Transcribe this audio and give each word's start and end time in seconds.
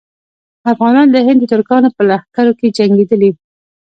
افغانان 0.71 1.07
د 1.11 1.15
هند 1.25 1.39
د 1.41 1.45
ترکانو 1.53 1.89
په 1.95 2.01
لښکرو 2.09 2.53
کې 2.59 2.73
جنګېدلي. 2.77 3.31